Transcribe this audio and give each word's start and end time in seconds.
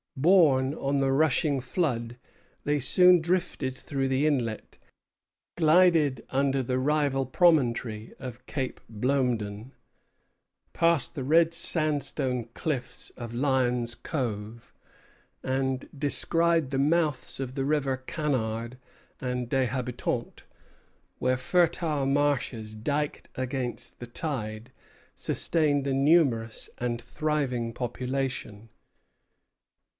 Borne 0.17 0.73
on 0.75 0.99
the 0.99 1.11
rushing 1.11 1.59
flood, 1.61 2.17
they 2.63 2.79
soon 2.79 3.21
drifted 3.21 3.75
through 3.75 4.07
the 4.07 4.27
inlet, 4.27 4.77
glided 5.57 6.25
under 6.31 6.61
the 6.61 6.79
rival 6.79 7.25
promontory 7.25 8.13
of 8.19 8.45
Cape 8.45 8.81
Blomedon, 8.89 9.71
passed 10.73 11.15
the 11.15 11.23
red 11.23 11.53
sandstone 11.53 12.45
cliffs 12.55 13.11
of 13.11 13.33
Lyon's 13.35 13.93
Cove, 13.95 14.73
and 15.43 15.87
descried 15.97 16.71
the 16.71 16.79
mouths 16.79 17.39
of 17.39 17.53
the 17.55 17.63
rivers 17.65 17.99
Canard 18.05 18.77
and 19.21 19.49
Des 19.49 19.65
Habitants, 19.67 20.43
where 21.19 21.37
fertile 21.37 22.07
marshes, 22.07 22.73
diked 22.75 23.29
against 23.35 23.99
the 23.99 24.07
tide, 24.07 24.71
sustained 25.15 25.85
a 25.87 25.93
numerous 25.93 26.69
and 26.79 27.01
thriving 27.01 27.71
population. 27.71 28.69